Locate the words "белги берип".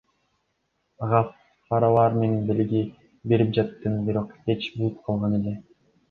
2.47-3.51